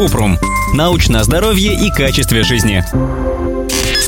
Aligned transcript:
Купрум. 0.00 0.38
Научное 0.72 1.22
здоровье 1.24 1.74
и 1.74 1.90
качестве 1.90 2.42
жизни. 2.42 2.82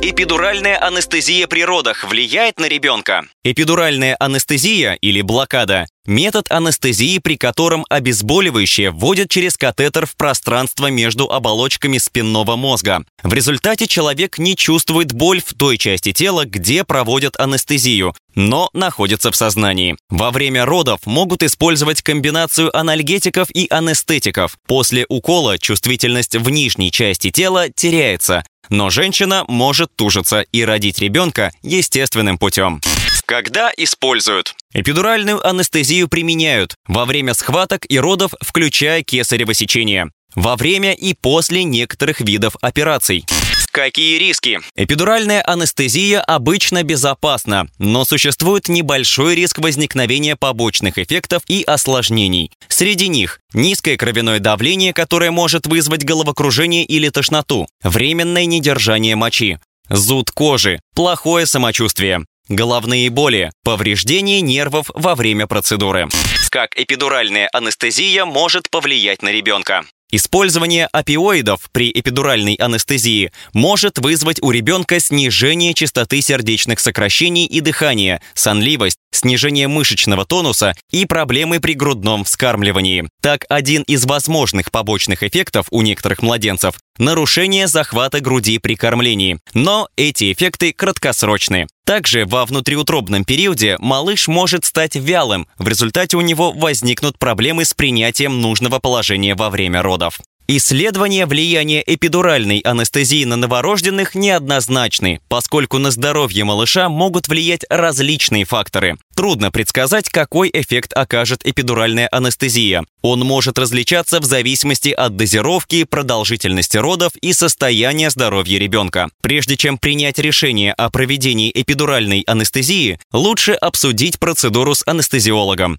Эпидуральная 0.01 0.83
анестезия 0.83 1.47
при 1.47 1.63
родах 1.67 2.05
влияет 2.09 2.59
на 2.59 2.67
ребенка? 2.67 3.27
Эпидуральная 3.45 4.17
анестезия 4.19 4.95
или 4.95 5.21
блокада– 5.21 5.85
метод 6.07 6.51
анестезии, 6.51 7.19
при 7.19 7.37
котором 7.37 7.85
обезболивающее 7.89 8.91
вводят 8.91 9.31
через 9.31 9.57
катетер 9.57 10.07
в 10.07 10.17
пространство 10.17 10.89
между 10.91 11.31
оболочками 11.31 11.99
спинного 11.99 12.57
мозга. 12.57 13.05
В 13.23 13.33
результате 13.33 13.87
человек 13.87 14.39
не 14.39 14.57
чувствует 14.57 15.13
боль 15.13 15.41
в 15.41 15.55
той 15.55 15.79
части 15.79 16.13
тела, 16.13 16.45
где 16.45 16.85
проводят 16.85 17.39
анестезию, 17.39 18.15
но 18.35 18.71
находится 18.73 19.31
в 19.31 19.37
сознании. 19.37 19.97
Во 20.11 20.31
время 20.31 20.65
родов 20.65 21.01
могут 21.07 21.43
использовать 21.43 22.03
комбинацию 22.03 22.77
анальгетиков 22.77 23.49
и 23.51 23.67
анестетиков. 23.71 24.57
После 24.67 25.07
укола 25.09 25.59
чувствительность 25.59 26.37
в 26.37 26.49
нижней 26.51 26.91
части 26.91 27.31
тела 27.31 27.69
теряется, 27.71 28.45
но 28.69 28.91
женщина 28.91 29.45
может 29.49 29.95
тужиться 29.95 30.41
и 30.41 30.65
родить 30.65 30.99
ребенка 30.99 31.53
естественным 31.63 32.39
путем. 32.39 32.81
Когда 33.27 33.71
используют? 33.77 34.55
Эпидуральную 34.75 35.47
анестезию 35.47 36.09
применяют 36.09 36.75
во 36.87 37.05
время 37.05 37.35
схваток 37.35 37.87
и 37.89 37.99
родов, 37.99 38.33
включая 38.41 39.03
кесарево 39.03 39.55
сечение. 39.55 40.11
Во 40.35 40.57
время 40.57 40.93
и 40.93 41.15
после 41.15 41.65
некоторых 41.65 42.21
видов 42.21 42.57
операций. 42.61 43.25
Какие 43.73 44.19
риски? 44.19 44.61
Эпидуральная 44.77 45.43
анестезия 45.47 46.21
обычно 46.21 46.83
безопасна, 46.83 47.69
но 47.79 48.05
существует 48.05 48.69
небольшой 48.69 49.35
риск 49.35 49.61
возникновения 49.61 50.37
побочных 50.37 50.99
эффектов 50.99 51.43
и 51.49 51.63
осложнений. 51.63 52.51
Среди 52.69 53.09
них 53.09 53.41
низкое 53.55 53.97
кровяное 53.97 54.41
давление, 54.41 54.93
которое 54.93 55.31
может 55.31 55.67
вызвать 55.67 56.05
головокружение 56.05 56.85
или 56.85 57.09
тошноту, 57.09 57.67
временное 57.83 58.45
недержание 58.45 59.17
мочи, 59.17 59.59
зуд 59.89 60.31
кожи, 60.31 60.79
плохое 60.95 61.47
самочувствие, 61.47 62.27
головные 62.55 63.11
боли, 63.11 63.51
повреждение 63.65 64.41
нервов 64.41 64.91
во 64.95 65.15
время 65.15 65.47
процедуры. 65.47 66.09
Как 66.51 66.79
эпидуральная 66.79 67.49
анестезия 67.53 68.25
может 68.25 68.71
повлиять 68.71 69.23
на 69.23 69.33
ребенка? 69.33 69.85
Использование 70.15 70.89
опиоидов 70.93 71.71
при 71.73 71.91
эпидуральной 71.91 72.53
анестезии 72.57 73.33
может 73.55 73.99
вызвать 73.99 74.43
у 74.43 74.51
ребенка 74.51 75.01
снижение 75.01 75.73
частоты 75.73 76.21
сердечных 76.21 76.81
сокращений 76.81 77.47
и 77.47 77.63
дыхания, 77.63 78.21
сонливость, 78.35 78.99
снижение 79.11 79.69
мышечного 79.69 80.27
тонуса 80.27 80.75
и 80.91 81.07
проблемы 81.07 81.61
при 81.61 81.73
грудном 81.73 82.25
вскармливании. 82.25 83.09
Так, 83.23 83.47
один 83.49 83.85
из 83.85 84.05
возможных 84.05 84.71
побочных 84.71 85.23
эффектов 85.23 85.67
у 85.71 85.81
некоторых 85.81 86.21
младенцев– 86.21 86.75
нарушение 86.99 87.67
захвата 87.69 88.21
груди 88.21 88.59
при 88.59 88.75
кормлении. 88.75 89.39
Но 89.55 89.89
эти 89.97 90.33
эффекты 90.33 90.73
краткосрочны. 90.73 91.67
Также 91.85 92.25
во 92.25 92.47
внутриутробном 92.47 93.25
периоде 93.25 93.77
малыш 93.79 94.29
может 94.29 94.65
стать 94.65 94.97
вялым, 94.97 95.49
в 95.59 95.69
результате 95.69 96.17
у 96.17 96.21
него 96.21 96.53
возникнут 96.53 97.19
проблемы 97.19 97.65
с 97.65 97.75
принятием 97.75 98.41
нужного 98.41 98.79
положения 98.79 99.35
во 99.35 99.51
время 99.51 99.83
родов. 99.83 100.21
Исследования 100.49 101.27
влияния 101.27 101.83
эпидуральной 101.87 102.59
анестезии 102.59 103.25
на 103.25 103.37
новорожденных 103.37 104.15
неоднозначны, 104.15 105.21
поскольку 105.29 105.79
на 105.79 105.91
здоровье 105.91 106.45
малыша 106.45 106.89
могут 106.89 107.29
влиять 107.29 107.65
различные 107.71 108.45
факторы. 108.45 108.97
Трудно 109.15 109.51
предсказать, 109.53 110.09
какой 110.09 110.51
эффект 110.53 110.93
окажет 110.95 111.47
эпидуральная 111.47 112.09
анестезия. 112.11 112.85
Он 113.03 113.21
может 113.21 113.59
различаться 113.59 114.21
в 114.21 114.25
зависимости 114.25 114.89
от 114.89 115.17
дозировки, 115.17 115.85
продолжительности 115.85 116.77
родов 116.77 117.13
и 117.21 117.33
состояния 117.33 118.11
здоровья 118.11 118.59
ребенка. 118.59 119.09
Прежде 119.23 119.57
чем 119.57 119.79
принять 119.79 120.19
решение 120.19 120.73
о 120.73 120.91
проведении 120.91 121.53
эпидуральной 121.55 122.25
анестезии, 122.27 122.99
лучше 123.13 123.53
обсудить 123.53 124.19
процедуру 124.19 124.75
с 124.75 124.83
анестезиологом. 124.87 125.79